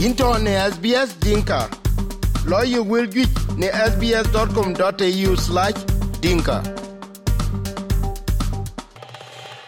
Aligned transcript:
into 0.00 0.24
ne 0.38 0.52
SBS 0.72 1.10
Dinka. 1.20 1.68
Lawyer 2.46 2.82
will 2.82 3.06
get 3.06 3.28
ne 3.60 3.68
sbs.com.au 3.68 5.36
slash 5.36 5.78
dinka. 6.20 6.58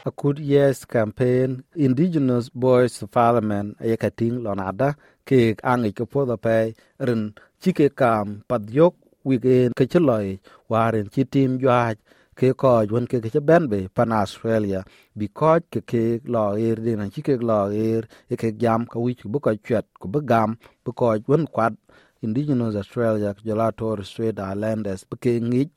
A 0.06 0.10
good 0.10 0.38
yes 0.38 0.84
campaign, 0.84 1.64
Indigenous 1.76 2.48
Boys 2.48 2.98
to 2.98 3.06
Parliament 3.06 3.76
ayakating 3.78 4.40
lonada 4.40 4.96
ke 5.28 5.54
angi 5.62 5.92
ko 5.94 6.06
poda 6.06 6.40
pe 6.40 6.72
rin 6.98 7.34
chike 7.60 7.94
kam 7.94 8.42
padyok 8.48 8.94
weekend 9.24 9.76
ke 9.76 9.84
chloi 9.84 10.40
waren 10.68 11.12
chi 11.12 11.22
yuaj 11.36 11.96
ke 12.42 12.50
ko 12.58 12.70
won 12.90 13.06
ke 13.06 13.22
ke 13.22 13.40
ben 13.50 13.68
be 13.70 13.86
pan 13.96 14.10
Australia. 14.10 14.82
Bi 15.14 15.28
ko 15.40 15.52
ke 15.72 15.80
ke 15.90 16.02
lo 16.34 16.44
er 16.58 16.76
din 16.86 17.06
chi 17.14 17.22
ke 17.22 17.38
lo 17.50 17.60
er 17.70 18.02
e 18.28 18.34
ke 18.42 18.50
jam 18.62 18.86
ka 18.92 18.98
wich 18.98 19.22
bu 19.32 19.38
ko 19.38 19.54
chet 19.66 19.86
ku 20.00 20.08
bu 20.08 20.20
gam 20.30 20.58
bu 20.84 20.92
ko 20.92 21.14
won 21.30 21.46
kwat 21.46 21.74
Indigenous 22.26 22.74
Australia 22.82 23.34
jola 23.46 23.70
Torres 23.78 24.10
Strait 24.10 24.38
Islanders 24.50 25.06
bu 25.10 25.16
ke 25.22 25.38
ngi 25.38 25.70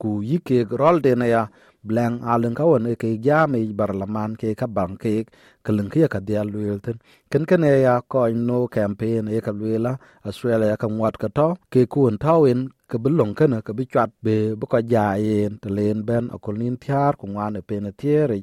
ku 0.00 0.20
yike 0.30 0.68
rol 0.80 1.00
de 1.00 1.14
na 1.16 1.26
ya 1.34 1.42
blang 1.88 2.20
alin 2.32 2.54
ka 2.54 2.64
won 2.70 2.84
ke 3.02 3.08
jam 3.26 3.56
e 3.56 3.72
barlaman 3.80 4.36
ke 4.40 4.54
ka 4.60 4.66
bang 4.76 4.96
ke 5.02 5.24
kelin 5.64 5.88
ke 5.92 6.08
ka 6.14 6.20
dia 6.20 6.42
luelten 6.44 6.96
ken 7.30 7.44
ken 7.48 7.62
ya 7.64 8.00
ko 8.12 8.28
no 8.48 8.68
campaign 8.68 9.28
e 9.28 9.40
ka 9.40 9.52
luela 9.52 9.92
Australia 10.28 10.76
ka 10.76 10.86
wat 10.88 11.16
ka 11.22 11.28
to 11.28 11.48
ke 11.72 11.86
kun 11.92 12.18
tawin 12.18 12.68
ke 12.90 12.96
belong 13.04 13.32
kana 13.38 13.58
ke 13.66 13.72
bi 13.78 13.84
chat 13.92 14.10
be 14.24 14.36
bu 14.60 14.66
ko 14.72 14.78
ja 14.92 15.14
yen 15.16 15.58
te 15.62 15.68
len 15.76 16.04
ben 16.08 16.24
akol 16.34 16.56
nin 16.60 16.76
tiar 16.82 17.12
ku 17.20 17.26
wan 17.36 17.56
e 17.60 17.62
pen 17.68 17.86
tiere 18.00 18.38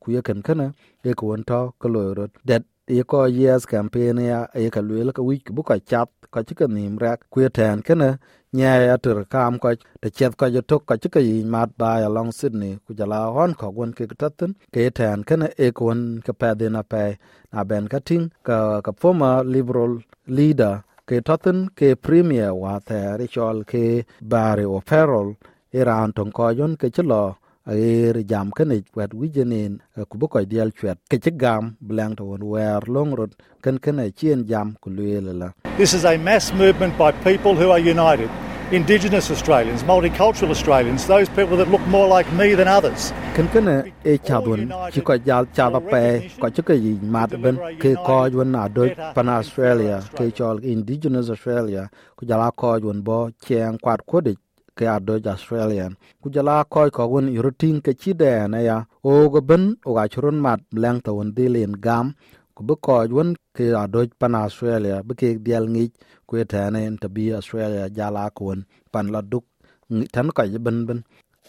ku 0.00 0.06
ye 0.14 0.20
ken 0.26 0.40
kana 0.46 0.66
e 1.08 1.12
ko 1.18 1.22
won 1.30 1.42
to 1.50 1.60
ko 1.80 1.86
lo 1.94 2.02
rot 2.18 2.32
det 2.48 2.62
e 2.88 3.02
ko 3.10 3.18
yes 3.40 3.64
campaign 3.74 4.16
ya 4.30 4.40
e 4.54 4.68
ka 4.74 4.80
luela 4.88 5.12
ka 5.16 5.22
wi 5.28 5.36
bu 5.56 5.62
ko 5.68 5.74
chat 5.90 6.08
ka 6.32 6.40
ci 6.46 6.54
ka 6.60 6.66
nim 6.76 6.94
rak 7.04 7.18
ku 7.32 7.36
ye 7.44 7.48
ten 7.58 7.76
kana 7.86 8.08
nya 8.56 8.72
ya 8.88 8.96
tur 9.04 9.18
kam 9.32 9.52
ko 9.62 9.68
te 10.02 10.08
chet 10.16 10.32
ko 10.40 10.46
je 10.54 10.60
tok 10.70 10.82
ko 10.88 10.94
ci 11.02 11.08
ka 11.14 11.20
yi 11.28 11.34
mat 11.52 11.70
ba 11.80 11.90
ya 12.02 12.08
long 12.16 12.30
sydney 12.38 12.74
ku 12.86 12.90
jala 12.98 13.18
hon 13.36 13.52
ko 13.60 13.66
gon 13.76 13.92
ke 13.96 14.04
tatin 14.20 14.52
ke 14.74 14.80
ten 14.98 15.18
kana 15.28 15.46
e 15.64 15.66
ko 15.76 15.82
won 15.88 16.00
ka 16.26 16.32
pa 16.40 16.48
de 16.60 16.66
na 16.74 16.82
pe 16.92 17.04
na 17.52 17.60
ben 17.68 17.84
ka 17.92 17.98
ting 18.08 18.24
ka 18.46 18.56
ka 18.84 18.92
former 19.00 19.36
liberal 19.54 19.92
leader 20.36 20.74
ke 21.08 21.16
totin 21.28 21.58
ke 21.78 21.88
premier 22.04 22.52
wa 22.62 22.74
te 22.88 23.00
richol 23.20 23.56
ke 23.70 23.84
bare 24.32 24.64
o 24.76 24.78
ferol 24.88 25.28
iran 25.80 26.10
ton 26.16 26.30
ko 26.36 26.44
yon 26.58 26.72
ke 26.80 26.88
chlo 26.96 27.22
aer 27.68 28.24
jam 28.30 28.50
kene 28.50 28.82
wet 28.96 29.12
wijenin 29.20 29.78
ku 30.08 30.18
bu 30.18 30.28
koy 30.28 30.44
dial 30.46 30.70
chwet 30.72 30.98
ke 31.10 31.20
ci 31.24 31.30
gam 31.30 31.76
blang 31.80 32.16
to 32.16 32.24
won 32.24 32.42
wer 32.52 32.80
long 32.86 33.14
rot 33.14 33.32
ken 33.62 33.78
kene 33.78 34.04
chien 34.18 34.44
jam 34.50 34.76
ku 34.80 34.90
la 34.90 35.50
This 35.76 35.94
is 35.94 36.04
a 36.04 36.16
mass 36.18 36.52
movement 36.52 36.98
by 36.98 37.12
people 37.12 37.54
who 37.54 37.70
are 37.70 37.78
united. 37.78 38.30
Indigenous 38.72 39.30
Australians, 39.30 39.82
multicultural 39.84 40.50
Australians, 40.50 41.06
those 41.06 41.28
people 41.30 41.56
that 41.56 41.70
look 41.70 41.80
more 41.86 42.06
like 42.06 42.30
me 42.32 42.54
than 42.54 42.68
others. 42.68 43.12
ken 43.38 43.48
kene 43.54 43.92
e 44.04 44.18
chadun 44.26 44.62
ci 44.92 45.00
ko 45.00 45.14
jal 45.26 45.46
chada 45.56 45.80
pe 45.90 46.02
ko 46.40 46.48
ci 46.54 46.62
ke 46.68 46.74
yi 46.84 46.92
mat 47.14 47.30
ben 47.42 47.56
ke 47.82 47.94
ko 48.06 48.16
won 48.38 48.50
na 48.54 48.62
do 48.76 48.86
pan 49.14 49.28
australia 49.34 49.98
ke 50.16 50.26
chol 50.38 50.58
indigenous 50.72 51.30
australia 51.34 51.84
ku 52.16 52.26
jala 52.30 52.50
ko 52.62 52.72
won 52.86 53.02
bo 53.08 53.18
cheng 53.46 53.78
kwat 53.84 54.02
ko 54.10 54.20
de 54.26 54.34
ke 54.78 54.86
adoj 54.96 55.26
australian 55.34 55.92
ku 56.22 56.26
jala 56.34 56.56
koy 56.74 56.88
ko 56.96 57.02
won 57.12 57.26
yurutin 57.36 57.76
ke 57.84 57.92
chide 58.00 58.32
na 58.52 58.58
ya. 58.68 58.76
O 59.08 59.28
go 59.32 59.40
ben, 59.48 59.64
o 59.88 59.90
ga 59.96 60.04
churun 60.12 60.38
mat 60.44 60.60
leng 60.82 60.98
to 61.04 61.10
won 61.18 61.30
dilin 61.36 61.74
gam. 61.84 62.06
Ku 62.54 62.60
bu 62.66 62.74
ko 62.84 62.92
won 63.16 63.28
ke 63.56 63.66
adoj 63.84 64.08
pan 64.20 64.34
australia. 64.34 64.96
Bu 65.06 65.12
ke 65.20 65.28
dial 65.46 65.64
ngi 65.72 65.86
ku 66.28 66.32
tane 66.52 66.80
en 66.88 66.96
tabi 67.02 67.24
australia 67.38 67.84
jala 67.98 68.24
ko 68.36 68.40
won 68.48 68.60
pan 68.92 69.06
la 69.14 69.20
duk 69.32 69.44
tan 70.14 70.28
ko 70.36 70.42
ben 70.66 70.78
ben. 70.88 71.00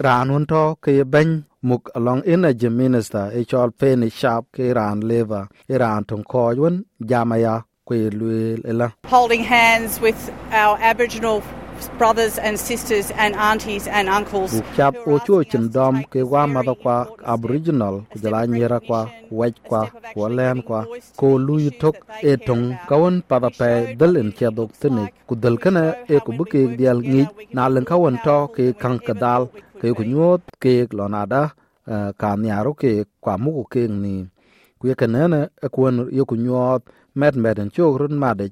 Ran 0.05 0.27
won 0.33 0.45
to 0.51 0.63
ke 0.83 0.91
ben 1.13 1.29
muk 1.69 1.83
along 1.97 2.21
energy 2.33 2.69
minister 2.69 3.25
e 3.37 3.43
chol 3.49 3.69
penny 3.79 4.09
sharp, 4.19 4.43
ke 4.55 4.65
ran 4.77 4.97
leva 5.09 5.41
iran 5.73 6.03
ton 6.09 6.23
ko 6.31 6.55
won 6.63 6.75
jamaya 7.09 7.55
ku 7.87 7.93
luel 8.19 8.61
ela 8.71 8.87
holding 9.15 9.43
hands 9.43 9.99
with 9.99 10.19
our 10.61 10.77
Aboriginal 10.91 11.41
brothers 11.97 12.37
and 12.37 12.59
sisters 12.59 13.11
and 13.11 13.35
aunties 13.35 13.87
and 13.87 14.09
uncles. 14.09 14.51
chap 14.75 14.95
o 15.07 15.19
chuo 15.25 15.43
chin 15.49 15.69
dom 15.75 16.03
ke 16.11 16.21
wa 16.31 16.43
kwa 16.83 16.95
aboriginal 17.33 17.95
ku 18.11 18.19
jala 18.19 18.47
nyera 18.47 18.79
kwa 18.79 19.01
kwa 20.15 20.29
len 20.29 20.61
kwa 20.61 20.85
ko 21.19 21.37
lu 21.37 21.55
tok 21.81 21.95
e 22.21 22.35
tong 22.47 22.65
kawon 22.89 23.21
pa 23.29 23.39
da 23.39 23.49
pe 23.59 23.95
dal 23.99 24.17
en 24.21 24.31
che 24.37 24.47
dok 24.57 24.71
tene 24.81 25.03
ku 25.27 25.35
dal 25.35 25.55
kana 25.63 25.83
e 26.07 26.19
ku 26.25 26.31
bu 26.37 26.43
ke 26.51 26.61
dial 26.77 26.99
ngi 27.01 27.23
na 27.55 27.63
len 27.73 27.85
kawon 27.91 28.15
to 28.25 28.37
ke 28.55 28.65
kan 28.81 28.95
ka 29.07 29.13
dal 29.23 29.43
ke 29.81 29.87
ku 29.97 30.03
nyot 30.11 30.41
ke 30.63 30.73
lo 30.97 31.05
na 31.13 31.21
da 31.33 31.41
ka 32.21 32.29
nyaro 32.43 32.71
ke 32.81 32.91
kwa 33.23 33.33
mu 33.43 33.63
ke 33.73 33.81
ni. 34.03 34.15
Ku 34.79 34.87
ye 34.89 34.95
kana 35.01 35.21
na 35.33 35.39
ku 35.73 35.79
ye 36.17 36.23
ku 36.29 36.35
nyot 36.45 36.81
met 37.19 37.35
met 37.43 37.59
en 37.59 37.69
chok 37.75 37.99
run 37.99 38.15
ma 38.23 38.31
de 38.39 38.45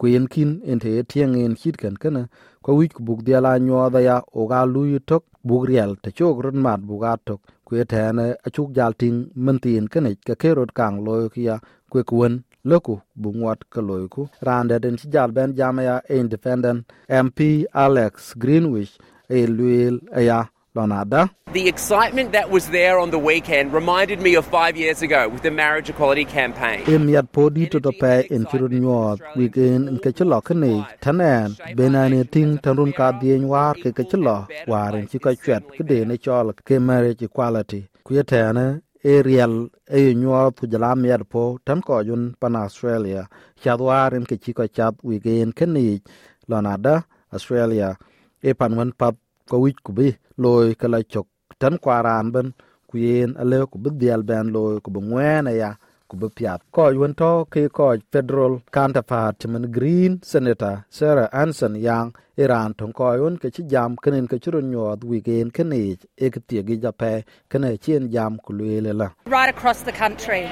kuen 0.00 0.24
kin 0.32 0.50
en 0.70 0.78
te 0.84 0.90
tieng 1.10 1.34
en 1.44 1.54
hit 1.60 1.76
kan 1.82 1.94
kana 2.02 2.22
ko 2.64 2.70
wich 2.78 2.94
ku 2.96 3.00
buk 3.08 3.20
diala 3.26 3.52
nyoda 3.66 4.00
ya 4.08 4.16
o 4.38 4.40
ga 4.50 4.60
lu 4.72 4.82
tok 5.10 5.24
buk 5.48 5.62
riel 5.68 5.92
te 6.02 6.08
chok 6.18 6.36
run 6.44 6.58
mat 6.66 6.80
bu 6.88 6.94
ga 7.02 7.12
tok 7.26 7.40
ku 7.66 7.72
te 7.92 8.02
ne 8.18 8.26
a 8.46 8.48
chuk 8.54 8.68
jal 8.76 8.92
ting 9.00 9.18
mentin 9.44 9.84
kane 9.92 10.10
ka 10.26 10.34
ke 10.42 10.50
rot 10.58 10.70
kang 10.78 10.96
lo 11.06 11.14
kia 11.34 11.56
ku 11.90 11.98
kuen 12.10 12.34
loku 12.70 12.94
bu 13.20 13.28
ngot 13.40 13.60
ka 13.72 13.80
lo 13.88 13.96
ku. 14.14 14.22
Rande 14.46 14.76
den 14.82 14.96
ci 15.00 15.06
jal 15.14 15.30
ben 15.36 15.50
jama 15.58 15.82
ya, 15.88 15.96
independent 16.20 16.80
mp 17.26 17.38
alex 17.84 18.12
greenwich 18.42 18.92
e 19.28 19.46
luel 19.56 19.96
ya. 20.28 20.40
Lonada 20.74 21.30
The 21.52 21.66
excitement 21.66 22.32
that 22.32 22.50
was 22.50 22.68
there 22.68 22.98
on 22.98 23.10
the 23.10 23.18
weekend 23.18 23.72
reminded 23.72 24.20
me 24.20 24.34
of 24.34 24.44
five 24.44 24.76
years 24.76 25.00
ago 25.00 25.28
with 25.28 25.42
the 25.42 25.50
marriage 25.50 25.88
equality 25.88 26.26
campaign. 26.26 26.82
em 26.94 27.08
yat 27.08 27.32
po 27.32 27.48
di 27.48 27.66
to 27.72 27.80
to 27.80 27.92
pe 28.00 28.28
en 28.30 28.44
churun 28.50 28.74
nyot 28.80 29.18
weekend 29.36 29.88
en 29.88 29.98
ke 30.04 30.10
chlo 30.18 30.38
kane 30.48 30.84
tanen 31.00 31.56
benane 31.78 32.20
ting 32.30 32.58
tanrun 32.64 32.92
ka 32.98 33.12
dien 33.20 33.48
war 33.52 33.72
ke 33.82 33.90
ke 33.96 34.04
chlo 34.10 34.36
waren 34.72 35.06
chi 35.10 35.18
ko 35.18 35.32
chet 35.44 35.62
ke 35.76 35.82
ne 36.10 36.16
chol 36.24 36.52
ke 36.68 36.76
marriage 36.88 37.22
equality. 37.28 37.80
Ku 38.04 38.14
yetene 38.18 38.66
e 39.12 39.14
riel 39.26 39.54
e 40.00 40.02
nyot 40.22 40.52
ku 40.60 40.66
jalam 40.72 41.06
yat 41.10 41.22
po 41.32 41.44
tan 41.66 41.80
ko 41.80 42.00
yun 42.08 42.34
pan 42.40 42.56
australia. 42.56 43.22
Chadwaren 43.62 44.24
ke 44.30 44.36
chi 44.42 44.52
ko 44.52 44.66
chat 44.66 44.94
weekend 45.02 45.56
kane 45.56 46.02
lonada 46.50 46.94
australia. 47.32 47.96
E 48.42 48.52
pan 48.52 48.76
wan 48.76 48.92
pap 48.92 49.16
kowic 49.50 49.78
ku 49.86 49.90
bi 49.98 50.08
looi 50.42 50.74
ke 50.80 50.86
la 50.92 51.00
cok 51.12 51.26
tɛn 51.60 51.74
kuaraan 51.82 52.26
bɛn 52.34 52.48
ku 52.88 52.94
yen 53.04 53.30
ale 53.42 53.58
ku 53.70 53.76
bi 53.82 53.90
dhiɛl 54.00 54.22
bɛn 54.28 54.46
looi 54.54 54.76
ku 54.84 54.88
bi 54.94 55.00
ŋuɛɛn 55.10 55.46
ya 55.62 55.70
ku 56.08 56.14
bi 56.20 56.26
piath 56.36 56.62
kɔc 56.74 56.94
wen 57.00 57.14
tɔ 57.20 57.30
ki 57.52 57.62
kɔc 57.76 57.98
federal 58.12 58.54
counterpart 58.76 59.34
timin 59.40 59.66
green 59.76 60.12
senator 60.30 60.74
sarah 60.96 61.28
anson 61.42 61.74
yang 61.86 62.08
iran 62.42 62.70
tɔŋ 62.78 62.90
kɔc 62.98 63.16
wen 63.22 63.36
ke 63.42 63.48
ci 63.54 63.62
jam 63.72 63.90
kenen 64.02 64.26
ke 64.30 64.36
ci 64.42 64.48
ron 64.54 64.66
nyuɔɔth 64.72 65.02
wikeen 65.10 65.48
keniic 65.56 66.00
e 66.24 66.26
ki 66.32 66.40
thiegi 66.48 66.76
japɛ 66.84 67.12
kene 67.50 67.70
cien 67.84 68.04
jam 68.14 68.32
ku 68.44 68.50
lueele 68.58 68.92
la 69.00 69.08
right 69.36 69.50
across 69.54 69.80
the 69.88 69.92
country. 70.02 70.44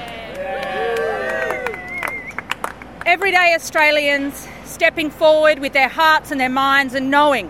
Everyday 3.15 3.49
Australians 3.55 4.33
stepping 4.65 5.09
forward 5.09 5.57
with 5.59 5.71
their 5.71 5.87
hearts 5.87 6.29
and 6.31 6.39
their 6.41 6.55
minds 6.65 6.93
and 6.93 7.09
knowing 7.09 7.47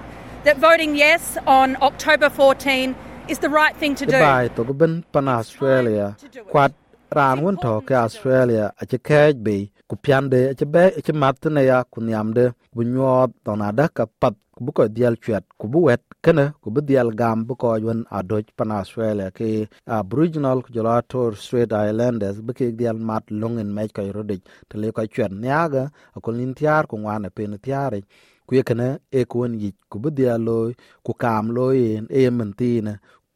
that 0.47 0.57
voting 0.59 0.95
yes 0.95 1.37
on 1.45 1.75
October 1.81 2.29
14 2.29 2.95
is 3.27 3.39
the 3.39 3.49
right 3.49 3.75
thing 3.75 3.93
to 3.95 4.05
do. 4.05 4.13
bai 4.13 4.47
to 4.55 4.63
ben 4.81 4.93
pan 5.11 5.27
australia. 5.27 6.15
Kwat 6.51 6.71
ran 7.17 7.41
won 7.43 7.57
to 7.63 7.73
ke 7.87 7.91
australia 7.91 8.65
a 8.81 8.85
che 8.91 8.97
kej 9.09 9.43
be 9.47 9.57
ku 9.89 9.95
piande 10.05 10.39
a 10.51 10.53
che 10.59 10.65
be 10.75 10.83
a 10.99 11.01
che 11.07 11.13
mat 11.23 11.43
ne 11.55 11.63
ya 11.69 11.79
ku 11.93 11.99
nyamde 12.09 12.43
bu 12.75 12.81
nyot 12.93 13.31
donada 13.45 13.85
ka 13.97 14.05
pat 14.21 14.35
ku 14.55 14.63
bu 14.65 14.71
ko 14.77 14.87
dial 14.99 15.15
chwet 15.23 15.43
ku 15.59 15.67
bu 15.73 15.79
wet 15.87 16.03
kana 16.25 16.45
ku 16.61 16.71
bu 16.77 16.79
dial 16.89 17.11
gam 17.19 17.43
bu 17.47 17.53
ko 17.61 17.75
yon 17.85 17.99
a 18.17 18.23
doj 18.29 18.45
pan 18.57 18.71
australia 18.79 19.27
ke 19.37 19.49
aboriginal 19.99 20.63
ku 20.63 20.69
jola 20.75 20.95
tor 21.11 21.35
straight 21.43 21.75
islanders 21.81 22.39
bu 22.45 22.51
ke 22.59 22.71
dial 22.79 22.97
mat 23.09 23.23
long 23.41 23.59
en 23.65 23.69
me 23.75 23.87
ko 23.99 24.07
rodej 24.17 24.41
to 24.69 24.79
le 24.81 24.95
ko 24.95 25.03
chwet 25.13 25.31
nyaga 25.43 25.83
ko 26.23 26.29
nin 26.39 26.55
tiar 26.59 26.83
ku 26.89 26.95
ngwane 27.03 27.29
pen 27.35 27.59
tiare 27.67 28.01
yic 28.55 29.75
ku 29.89 29.99
bi 29.99 30.09
dhia 30.09 30.35
ku 31.05 31.13
yen 31.73 32.53
thiine 32.57 32.93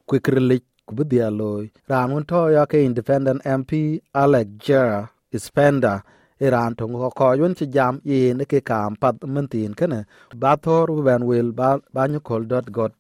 ku 0.08 0.96
bi 0.98 1.04
dhia 1.04 1.28
independent 2.90 3.40
mp 3.46 3.72
jera 4.66 5.10
ispenda 5.34 6.04
raan 6.54 6.74
toŋ 6.80 6.92
wen 7.42 7.54
ci 7.56 7.66
jam 7.76 7.94
yen 8.04 8.38
path 9.02 9.20
thiin 9.52 9.74
kene. 9.80 10.00
Ba 10.42 10.56
thor 10.64 10.88
wel 11.30 11.52
ba 11.52 11.80
dot 12.52 12.66
got 12.72 12.92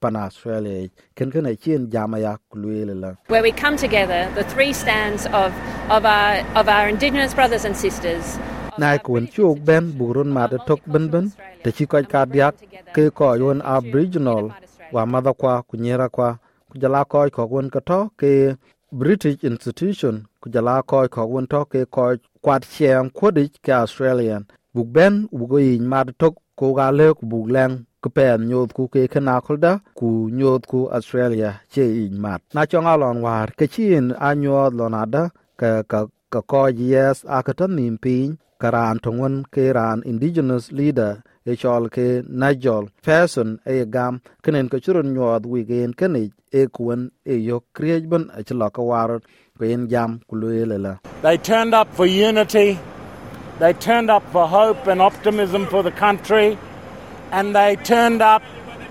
pan 0.00 0.16
australia. 0.16 0.88
Yic 1.16 1.60
cien 1.62 1.90
jam 1.92 2.14
aya 2.14 2.32
ku 2.50 2.58
where 3.28 3.42
we 3.42 3.52
come 3.52 3.76
together 3.76 4.20
the 4.34 4.44
three 4.44 4.72
stands 4.72 5.26
of, 5.26 5.52
of, 5.90 6.04
our, 6.04 6.34
of 6.60 6.68
our 6.68 6.88
indigenous 6.88 7.34
brothers 7.34 7.64
and 7.64 7.76
sisters 7.76 8.38
nai 8.80 8.98
kun 9.06 9.26
chuk 9.34 9.56
ben 9.68 9.84
burun 9.98 10.28
ma 10.36 10.42
de 10.52 10.58
tok 10.68 10.80
ben 10.92 11.04
ben, 11.12 11.26
te 11.62 11.70
chi 11.76 11.84
ko 11.86 11.98
ka 12.12 12.20
diak, 12.32 12.54
ke 12.94 13.04
ko 13.18 13.28
yon 13.42 13.58
aboriginal, 13.74 14.44
wa 14.94 15.02
ma 15.06 15.18
da 15.20 15.32
kwa 15.40 15.62
kunyera 15.68 16.08
kwa 16.08 16.28
kujala 16.70 17.04
ko 17.04 17.18
ko 17.36 17.42
won 17.52 17.70
ka 17.74 17.80
to 17.88 18.00
ke 18.20 18.30
british 19.00 19.38
institution 19.50 20.14
kujala 20.42 20.82
ko 20.90 21.08
ko 21.14 21.22
won 21.32 21.46
to 21.52 21.60
ke 21.72 21.80
ko 21.94 22.04
kwat 22.44 22.62
chen 22.74 23.10
kodi 23.18 23.44
ke 23.64 23.72
australian, 23.82 24.42
buk 24.74 24.88
ben 24.96 25.14
bugo 25.38 25.58
yin 25.58 25.84
ma 25.92 26.04
de 26.04 26.12
tok 26.22 26.34
ko 26.58 26.74
ga 26.78 26.90
le 26.98 27.06
ku 27.18 27.24
buk 27.30 27.46
leng 27.54 27.74
ku 28.02 28.08
pen 28.16 28.38
nyot 28.48 28.70
ku 28.76 28.82
ke 28.92 29.08
kana 29.12 29.40
kolda 29.46 29.72
ku 29.98 30.08
nyot 30.38 30.62
ku 30.70 30.78
australia 30.96 31.50
che 31.72 31.82
yin 31.98 32.16
mat 32.24 32.40
na 32.54 32.66
chong 32.70 32.86
alon 32.92 33.18
war, 33.24 33.48
ke 33.58 33.66
chin 33.74 34.06
anyo 34.28 34.70
lonada 34.78 35.22
ka 35.60 35.70
ka 35.90 35.98
ka 36.34 36.40
ko 36.52 36.62
yes 36.92 37.24
nim 37.78 37.96
karan 38.62 38.98
ke 39.54 39.64
ran 39.76 40.02
indigenous 40.10 40.72
leader 40.78 41.12
e 41.52 41.56
chol 41.62 41.88
ke 41.96 42.06
najol 42.42 42.88
person 43.06 43.48
e 43.74 43.84
gam 43.96 44.20
kenen 44.44 44.70
churun 44.84 45.08
nyod 45.16 45.46
wi 45.52 45.62
gen 45.70 45.92
kene 46.00 46.22
e 46.60 46.62
e 47.34 47.36
yo 47.48 47.58
chlo 48.48 48.68
ka 48.76 48.82
war 48.90 49.10
ko 49.58 49.64
en 49.74 49.88
jam 49.92 50.20
they 51.22 51.36
turned 51.50 51.74
up 51.80 51.88
for 51.98 52.06
unity 52.06 52.68
they 53.60 53.72
turned 53.86 54.10
up 54.16 54.24
for 54.32 54.46
hope 54.56 54.86
and 54.92 55.00
optimism 55.10 55.66
for 55.72 55.82
the 55.88 55.94
country 56.04 56.48
and 57.30 57.54
they 57.58 57.70
turned 57.92 58.22
up 58.22 58.42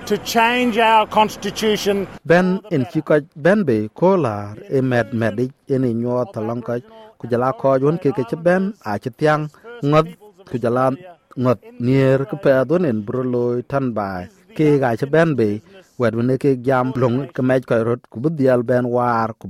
to 0.06 0.18
change 0.28 0.78
our 0.78 1.08
constitution. 1.08 2.08
Ben 2.26 2.60
en 2.72 2.84
chiko 2.92 3.16
ben 3.36 3.64
be 3.64 3.88
ko 4.00 4.16
la 4.26 4.54
e 4.70 4.82
med 4.82 5.14
med 5.14 5.40
en 5.70 5.84
nyo 6.02 6.26
talong 6.34 6.62
ko 6.62 7.72
yon 7.84 7.98
ke 8.04 8.12
ke 8.12 8.36
ben 8.46 8.74
a 8.86 8.98
ngot. 9.84 10.08
Ku 10.50 10.58
jala 10.64 10.92
ngot 11.38 11.60
nier 11.80 12.26
ku 12.26 12.36
pe 12.44 12.52
don 12.70 12.84
tan 13.72 13.86
bai. 13.94 14.28
Ke 14.58 14.68
ga 14.82 14.96
chi 15.00 15.06
ben 15.06 15.36
be 15.36 15.62
ne 16.28 16.38
ke 16.38 16.52
jam 16.68 16.92
long 16.96 17.28
ke 17.36 17.42
ko 17.70 17.76
rot 17.88 18.02
ku 18.12 18.20
ben 18.20 18.86
war 18.96 19.30
ku 19.40 19.48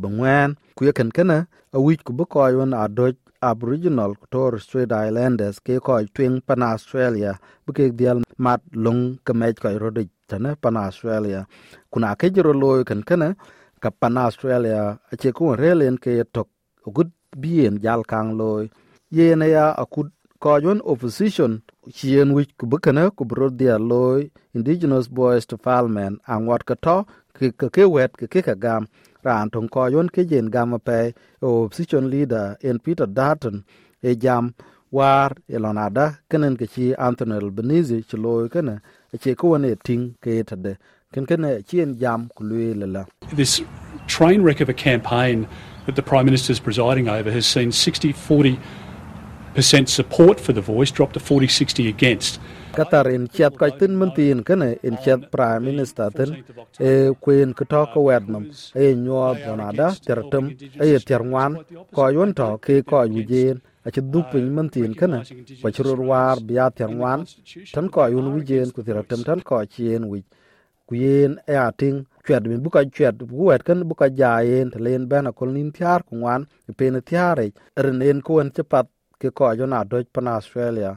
ku 0.76 0.86
ye 0.86 0.92
ken 0.92 1.10
kana 1.12 1.48
a 1.74 1.78
ku 2.06 2.26
ko 2.26 2.48
yon 2.48 2.74
a 2.74 2.88
aboriginal 3.42 4.16
strait 4.60 4.92
islanders 4.92 5.60
ke 5.60 5.80
ko 5.86 5.94
twing 6.16 6.42
pan 6.48 6.62
australia. 6.62 7.40
Bu 7.66 7.74
ke 7.74 7.92
dial 8.00 8.22
mat 8.38 8.62
long 8.74 9.18
ke 9.26 9.34
ko 9.64 9.70
tene 10.34 10.52
pan 10.64 10.78
australia. 10.86 11.42
Kuna 11.92 12.16
ke 12.20 12.28
jiro 12.36 12.54
loy 12.64 12.80
ken 12.90 13.02
kene 13.10 13.30
ka 13.84 13.90
pan 14.02 14.18
australia 14.26 14.82
a 15.12 15.16
che 15.22 15.30
ku 15.38 15.54
relen 15.62 15.96
ke 16.04 16.12
tok 16.36 16.50
good 16.96 17.12
bien 17.44 17.74
jal 17.84 18.02
kang 18.12 18.30
loy. 18.42 18.64
Yene 19.18 19.48
ya 19.56 19.66
akut 19.84 20.10
kojon 20.44 20.80
opposition, 20.92 21.62
chien 21.96 22.34
wich 22.36 22.52
ku 22.58 22.66
bukana, 22.72 23.04
ku 23.16 23.24
bro 23.26 23.48
loy, 23.80 24.30
indigenous 24.54 25.08
boys 25.08 25.46
to 25.46 25.56
parliament 25.58 26.20
ang 26.28 26.46
wat 26.48 26.66
ka 26.66 26.76
to 26.86 26.98
ke 27.36 27.52
ke 27.60 27.68
ke 27.76 27.84
wet, 27.94 28.12
ke 28.20 28.26
ke 28.28 28.42
ka 28.42 28.56
gam. 28.56 28.88
Ran 29.24 29.50
tong 29.54 29.70
kojon 29.70 30.08
ke 30.12 30.22
jen 30.30 30.50
gam 30.50 30.78
pe 30.88 31.14
opposition 31.42 32.10
leader, 32.10 32.58
en 32.62 32.80
peter 32.80 33.08
dutton 33.08 33.64
e 34.02 34.16
jam 34.16 34.54
war 34.98 35.30
elonada 35.58 36.06
kenen 36.30 36.58
ke 36.62 36.68
chi 36.74 36.88
anthony 37.08 37.38
albanese 37.42 37.96
chi 38.10 38.18
loy 38.26 38.48
che 39.24 39.36
ko 39.44 39.58
ne 39.58 39.76
ting 39.90 40.06
ke 40.28 40.38
tade 40.52 40.72
ken 41.14 41.26
chien 41.70 41.98
jam 42.04 42.30
ku 42.36 42.44
la 42.96 43.06
this 43.42 43.62
train 44.08 44.44
wreck 44.44 44.62
of 44.62 44.70
a 44.70 44.80
campaign 44.88 45.48
that 45.86 45.96
the 45.96 46.02
Prime 46.02 46.26
Minister 46.26 46.52
is 46.52 46.60
presiding 46.60 47.08
over 47.10 47.32
has 47.32 47.46
seen 47.46 47.72
60 47.72 48.12
40 48.14 48.60
percent 49.54 49.90
support 49.90 50.40
for 50.40 50.54
the 50.54 50.62
voice 50.62 50.92
drop 50.92 51.14
to 51.14 51.20
40 51.20 51.48
60 51.48 51.88
against. 51.88 52.40
Qatar 52.74 53.14
in 53.14 53.28
chat 53.28 53.58
ko 53.58 53.70
tin 53.70 53.96
mun 53.96 54.12
tin 54.16 54.44
in 54.84 54.98
prime 55.32 55.64
minister 55.64 56.10
tin 56.10 56.44
e 56.80 57.14
queen 57.22 57.54
ko 57.54 57.66
to 57.66 57.86
ko 57.94 58.06
wednam 58.10 58.50
e 58.76 58.96
nyo 58.96 59.36
bonada 59.36 59.92
tertum 60.08 60.50
e 60.82 60.98
terwan 61.10 61.60
ko 61.94 62.34
to 62.34 62.58
ke 62.58 62.82
ko 62.86 63.06
yujen 63.84 63.86
a 63.86 63.92
ci 63.92 64.02
duk 64.02 64.32
pin 64.32 64.50
mun 64.56 64.70
tin 64.70 64.94
kana. 64.96 65.24
ko 65.62 65.70
churur 65.72 66.00
war 66.02 66.38
biya 66.40 66.72
terwan 66.72 67.26
tan 67.74 67.90
ko 67.90 68.08
yun 68.08 68.28
wujen 68.34 68.72
ko 68.72 68.82
tertum 68.84 69.24
tan 69.24 69.42
ko 69.42 69.66
chien 69.66 70.04
wi 70.12 70.24
ku 70.88 70.96
yen 70.96 71.40
e 71.48 71.56
ating 71.56 72.06
chwet 72.26 72.44
min 72.48 72.62
buka 72.64 72.82
chwet 72.86 73.16
bu 73.18 73.46
wet 73.48 73.64
kan 73.64 73.80
buka 73.90 74.08
jayen 74.10 74.72
te 74.72 74.80
len 74.80 75.08
bena 75.12 75.32
kol 75.32 75.50
nin 75.56 75.72
tiar 75.72 76.02
ku 76.08 76.14
wan. 76.24 76.42
Pe 76.78 76.86
ne 76.92 77.02
tiare 77.10 77.48
ren 77.84 78.02
en 78.02 78.20
ko 78.22 78.40
en 78.42 78.50
cepat 78.56 78.88
ke 79.20 79.30
ko 79.38 79.44
jo 79.58 79.66
na 79.66 79.84
doj 79.84 80.06
pan 80.14 80.28
australia. 80.28 80.92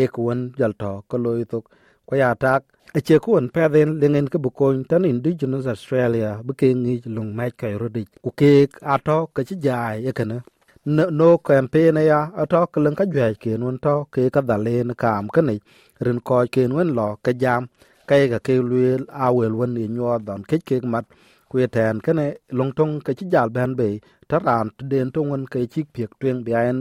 E 0.00 0.06
ko 0.14 0.30
en 0.32 0.40
jal 0.58 0.72
to 0.80 0.90
ko 1.08 1.16
loy 1.24 1.44
tok. 1.52 1.64
Ko 2.06 2.12
ya 2.16 2.30
tak. 2.34 2.62
E 2.98 3.00
che 3.06 3.16
ko 3.24 3.30
en 3.40 3.48
pe 3.54 3.62
den 3.74 3.90
lengen 4.00 4.28
ke 4.32 4.38
bu 4.44 4.50
ko 4.58 4.66
tan 4.90 5.04
indigenous 5.04 5.66
australia. 5.66 6.30
Bu 6.44 6.52
ke 6.60 6.68
ngi 6.82 6.94
lung 7.16 7.30
mai 7.36 7.50
kai 7.60 7.74
rodi 7.80 8.04
ku 8.24 8.30
ke 8.40 8.52
ato 8.94 9.18
ke 9.34 9.40
ci 9.48 9.54
jai 9.64 9.96
e 10.08 10.12
kana 10.18 10.38
no, 10.86 11.38
campaign 11.38 11.96
ya 11.96 12.30
ato 12.36 12.66
ke 12.66 12.80
ka 12.96 13.04
jwe 13.06 13.34
ke 13.42 13.58
non 13.58 13.78
to 13.78 14.06
ke 14.10 14.30
ka 14.34 14.40
dalen 14.42 14.94
kam 14.94 15.28
ke 15.28 15.40
ni 15.42 15.56
ren 16.00 16.18
ko 16.20 16.42
ke 16.50 16.66
non 16.68 16.90
lo 16.98 17.16
ke 17.24 17.32
jam 17.42 17.68
kai 18.08 18.26
ga 18.28 18.38
ke 18.46 18.54
luel 18.58 19.02
a 19.08 19.32
wel 19.32 19.54
wen 19.58 19.74
ni 19.74 19.86
nyo 19.88 20.18
dan 20.26 20.42
ke 20.42 20.58
ke 20.68 20.76
mat 20.92 21.04
ku 21.50 21.58
ten 21.76 22.00
kene 22.04 22.26
long 22.50 22.72
tong 22.78 23.00
ke 23.06 23.12
chi 23.18 23.26
jal 23.32 23.48
ban 23.56 23.76
be 23.78 24.00
taran 24.28 24.66
den 24.90 25.10
tong 25.14 25.30
won 25.30 25.44
ke 25.52 25.60
chi 25.72 25.82
piek 25.94 26.10
twen 26.20 26.42
bien 26.46 26.76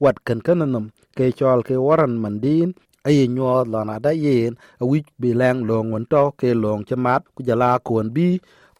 wat 0.00 0.16
ken 0.26 0.40
ken 0.46 0.58
nam 0.74 0.86
ke 1.16 1.24
chol 1.38 1.60
ke 1.68 1.74
waran 1.86 2.14
mandin 2.22 2.72
ai 3.08 3.28
nyo 3.36 3.64
lo 3.72 3.80
na 3.88 3.96
da 4.04 4.10
yen 4.24 4.52
a 4.82 4.84
wi 4.90 4.98
bi 5.20 5.30
lang 5.40 5.58
long 5.68 5.92
won 5.92 6.04
to 6.12 6.22
ke 6.40 6.50
long 6.64 6.80
che 6.88 6.96
mat 7.04 7.22
ku 7.34 7.40
jala 7.48 7.70
kon 7.86 8.08
bi 8.16 8.28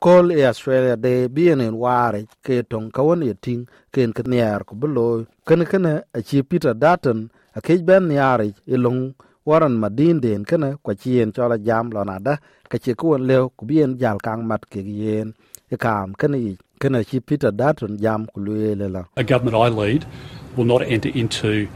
kol 0.05 0.27
e 0.33 0.43
australia 0.51 0.97
de 0.97 1.15
bien 1.37 1.61
en 1.67 1.75
ware 1.83 2.21
ke 2.47 2.57
tong 2.71 2.89
ka 2.95 3.03
won 3.07 3.23
ye 3.29 3.35
ting 3.45 3.63
ken 3.95 4.11
ke 4.17 4.23
niar 4.33 4.61
ku 4.69 4.75
blo 4.81 5.07
ken 5.47 5.63
ken 5.71 5.87
a 6.19 6.21
chi 6.29 6.43
peter 6.51 6.75
dutton 6.83 7.19
a 7.57 7.61
ke 7.61 7.73
ben 7.89 8.09
niare 8.11 8.47
e 8.75 8.77
long. 8.77 9.15
Waran 9.45 9.75
ma 9.83 9.89
din 9.89 10.21
den 10.21 10.45
kana 10.45 10.69
kwa 10.85 10.95
chien 10.95 11.33
chola 11.33 11.59
jam 11.59 11.91
lo 11.91 12.05
na 12.05 12.19
da. 12.27 12.35
Ka 12.71 12.79
che 12.79 12.93
ku 12.95 13.07
leo 13.29 13.49
ku 13.57 13.67
bien 13.67 13.99
jal 13.99 14.19
kang 14.27 14.47
mat 14.47 14.63
ke 14.71 14.81
yen. 15.01 15.35
E 15.75 15.77
kam 15.77 16.15
kana 16.21 16.37
yi 16.45 16.53
kana 16.79 17.03
chi 17.09 17.19
peter 17.19 17.51
datun 17.51 17.99
jam 18.03 18.27
ku 18.33 18.39
le 18.47 18.89
la. 18.95 19.03
A 19.17 19.25
government 19.25 19.57
i 19.57 19.69
lead 19.69 20.07
will 20.57 20.65
not 20.65 20.83
enter 20.83 21.11
into 21.21 21.67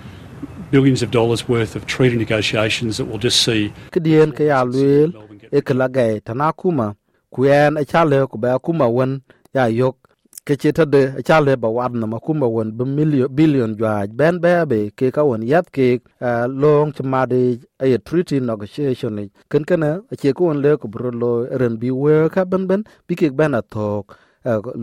billions 0.70 1.02
of 1.02 1.10
dollars 1.10 1.48
worth 1.48 1.74
of 1.74 1.86
treaty 1.86 2.16
negotiations 2.16 2.98
that 2.98 3.06
will 3.06 3.18
just 3.18 3.42
see 3.46 3.72
ke 3.94 3.98
dien 4.06 4.32
ke 4.38 4.46
ya 4.50 4.62
luel 4.64 5.10
e 5.52 5.60
kala 5.60 5.88
gai 5.88 6.20
tanakuma 6.20 6.94
ku 7.34 7.44
en 7.46 7.74
chale 7.92 8.18
ku 8.30 8.36
ba 8.38 8.58
kuma 8.64 8.86
won 8.96 9.20
ya 9.54 9.66
yok. 9.68 9.96
Ke 10.46 10.54
che 10.62 10.70
ta 10.72 10.84
de 10.84 11.02
cha 11.26 11.40
le 11.40 11.56
ba 11.56 11.68
wad 11.68 11.92
na 12.00 12.06
ma 12.06 12.18
kuma 12.26 12.46
won 12.46 12.70
bi 12.78 12.84
million 12.84 13.28
billion 13.38 13.70
jwa 13.78 14.06
ben 14.18 14.38
be 14.44 14.52
be 14.70 14.78
ke 14.98 15.06
ka 15.16 15.22
won 15.28 15.42
yat 15.42 15.66
ke 15.76 15.86
long 16.62 16.92
to 16.96 17.02
ma 17.02 17.26
de 17.26 17.58
a 17.80 17.98
treaty 18.06 18.38
negotiation 18.40 19.12
ni 19.16 19.24
ken 19.50 19.64
ken 19.68 19.82
a 19.82 19.92
che 20.20 20.30
ko 20.36 20.42
won 20.48 20.58
le 20.64 20.70
ku 20.80 20.86
bro 20.88 21.10
lo 21.22 21.32
ren 21.60 21.74
bi 21.82 21.90
we 21.90 22.28
ka 22.34 22.44
ben 22.44 22.66
ben, 22.70 22.82
bi 23.08 23.14
ke 23.20 23.26
ben 23.38 23.54
a 23.58 23.62
tok 23.62 24.16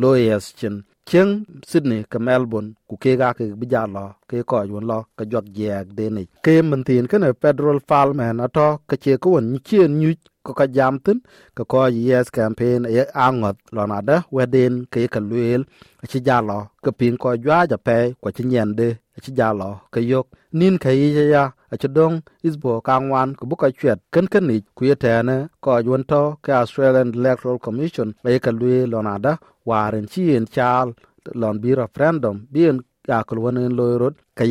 lawyers 0.02 0.54
chen. 0.60 0.84
Cheng, 1.06 1.44
sydney, 1.68 2.06
ka 2.12 2.20
melbourne, 2.20 2.76
ku 2.88 2.96
ke 3.04 3.18
ga 3.20 3.34
ke 3.38 3.44
bi 3.60 3.68
ja 3.74 3.84
lo 3.96 4.06
ke 4.30 4.44
ko 4.50 4.64
yun 4.64 4.86
lo 4.92 5.00
ka 5.18 5.24
jot 5.32 5.46
jeg 5.58 5.88
de 5.98 6.06
ni 6.16 6.24
ke 6.46 6.62
man 6.70 6.84
tin 6.88 7.08
ken 7.12 7.24
federal 7.42 7.80
parliament 7.92 8.40
ato 8.46 8.68
ke 8.90 8.96
che 9.04 9.18
ku 9.24 9.30
won 9.36 9.60
chien 9.68 9.92
nyu 10.00 10.12
ko 10.46 10.52
ka 10.60 10.66
jam 10.76 10.94
tin 11.06 11.20
ka 11.58 11.64
ko 11.72 11.80
yes 12.08 12.28
campaign 12.38 12.82
e 13.00 13.02
angot 13.26 13.58
lo 13.76 13.84
na 13.92 13.98
da 14.08 14.18
wedin 14.36 14.74
ke 14.92 15.00
ka 15.14 15.20
luel 15.30 15.62
chi 16.12 16.20
jalo 16.28 16.60
ke 16.84 16.92
pin 17.00 17.16
ko 17.22 17.30
jwa 17.44 17.58
ja 17.72 17.78
pe 17.88 17.98
ko 18.22 18.28
chi 18.36 18.44
nyende 18.52 18.88
chi 19.24 19.32
jalo 19.40 19.70
ke 19.94 20.00
yok 20.12 20.28
nin 20.60 20.76
ke 20.84 20.92
ye 21.00 21.24
ya 21.34 21.44
a 21.74 21.76
chi 21.82 21.88
dong 21.98 22.16
isbo 22.48 22.72
Kangwan, 22.88 23.30
ko 23.38 23.44
bu 23.50 23.56
ka 23.62 23.68
chwet 23.78 24.00
ken 24.14 24.26
ken 24.32 24.44
ni 24.50 24.58
ku 24.76 24.82
ye 24.90 24.96
tane 25.04 25.38
ko 25.64 25.72
yun 25.88 26.04
to 26.12 26.22
australian 26.62 27.10
electoral 27.18 27.58
commission 27.66 28.08
e 28.32 28.40
ka 28.46 28.52
luel 28.60 28.86
lo 28.94 29.00
na 29.08 29.16
da 29.26 29.34
waren 29.70 30.06
chi 30.12 30.24
en 30.38 30.46
chal 30.56 30.88
lon 31.42 31.56
bi 31.62 31.70
referendum 31.82 32.38
bien 32.54 32.76
ya 33.10 33.18
ko 33.28 33.32
wonen 33.44 33.74
loyrot 33.80 34.02
rot 34.02 34.16
ka 34.38 34.46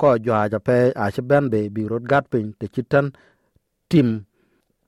ko 0.00 0.08
jwa 0.24 0.40
ja 0.52 0.58
pe 0.68 0.78
a 1.02 1.04
chi 1.14 1.22
ben 1.30 1.44
be 1.52 1.60
bi 1.74 1.82
rot 1.90 2.04
gat 2.10 2.24
pin 2.32 2.46
te 2.58 2.66
chitan 2.74 3.06
tim 3.90 4.08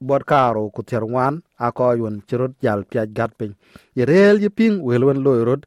bot 0.00 0.22
karo 0.32 0.70
ku 0.74 0.82
ter 0.82 1.04
wan 1.04 1.42
a 1.58 1.72
ko 1.72 1.92
yun 2.00 2.22
chirot 2.28 2.52
jal 2.62 2.80
piaj 2.90 3.08
gat 3.18 3.32
pin 3.38 3.52
ye 3.96 4.04
rel 4.04 4.36
ye 4.44 4.48
ping 4.58 4.82
wel 4.86 5.04
wen 5.08 5.20
loy 5.26 5.40
rot 5.48 5.62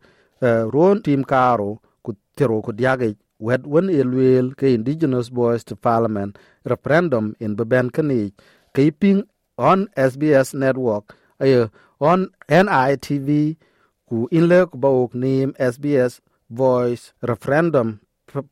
ron 0.73 0.97
tim 1.05 1.23
karo 1.23 1.69
ku 2.03 2.11
tero 2.37 2.61
ku 2.65 2.71
diage 2.79 3.09
wet 3.39 3.63
wen 3.71 3.87
ye 3.97 4.03
lwel 4.03 4.47
ke 4.59 4.67
indigenous 4.77 5.29
boys 5.29 5.63
to 5.63 5.75
parliament 5.75 6.37
referendum 6.71 7.25
in 7.39 7.55
beben 7.57 7.87
kani 7.95 8.21
ke 8.73 8.83
ping 9.01 9.19
on 9.69 9.79
sbs 10.11 10.47
network 10.53 11.05
ayo 11.43 11.61
on 11.99 12.21
nitv 12.63 13.29
ku 14.09 14.17
inle 14.37 14.59
ku 14.69 14.75
bawok 14.83 15.11
nim 15.23 15.49
sbs 15.73 16.21
voice 16.49 17.03
referendum 17.29 17.99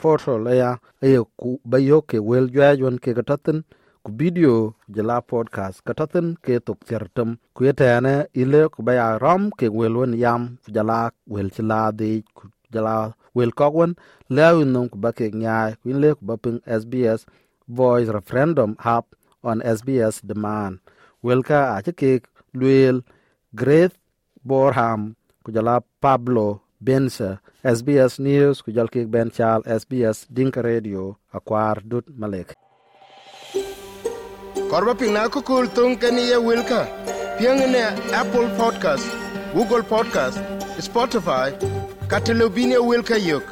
portal 0.02 0.48
ya 0.62 0.72
aye 1.04 1.20
ku 1.40 1.50
bayo 1.72 2.02
ke 2.10 2.18
wel 2.30 2.46
jwa 2.54 2.70
jon 2.80 2.98
ke 3.04 3.12
gatatin 3.18 3.64
ku 4.06 4.14
video 4.14 4.78
jela 4.86 5.18
podcast 5.18 5.82
gatatin 5.82 6.38
ke 6.38 6.62
tok 6.62 6.80
tertem 6.86 7.30
ku 7.58 7.66
yetane 7.66 8.30
ile 8.42 8.62
ku 8.74 8.86
baya 8.86 9.18
ram 9.24 9.50
ke 9.58 9.66
wel 9.78 9.98
won 9.98 10.14
yam 10.24 10.42
ku 10.62 10.70
jala 10.76 11.10
wel 11.34 11.50
chila 11.56 11.90
de 12.00 12.22
jala 12.74 13.18
wel 13.38 13.50
kogwen 13.60 13.92
lewin 14.36 14.70
nom 14.74 14.86
ku 14.94 14.98
bake 15.04 15.26
nyaay 15.42 15.72
ku 15.82 15.90
le 16.02 16.10
ku 16.18 16.24
baping 16.30 16.60
SBS 16.82 17.26
voice 17.78 18.10
referendum 18.18 18.78
hub 18.86 19.06
on 19.50 19.58
SBS 19.78 20.22
demand. 20.30 20.74
Welka 21.26 21.62
a 21.74 21.82
ke 21.82 22.12
luel 22.60 23.02
Grace 23.60 23.98
Borham 24.48 25.02
ku 25.44 25.50
jala 25.56 25.82
Pablo 26.04 26.62
Bensa 26.78 27.42
SBS 27.78 28.14
News 28.22 28.62
ku 28.62 28.70
jal 28.76 28.86
ben 29.14 29.30
chal 29.34 29.60
SBS 29.66 30.30
Dinka 30.30 30.62
Radio 30.62 31.18
akwar 31.38 31.82
dut 31.82 32.06
malek 32.22 32.54
Korba 34.70 34.96
pingna 34.96 35.30
kukul 35.30 35.68
tung 35.74 35.96
kani 35.98 36.30
ya 36.32 36.40
wilka. 36.40 36.88
Piangene 37.38 37.84
Apple 38.14 38.48
Podcast, 38.58 39.06
Google 39.54 39.84
Podcast, 39.84 40.38
Spotify, 40.80 41.52
katilobini 42.08 42.74
ya 42.74 42.82
wilka 42.82 43.18
yök 43.18 43.44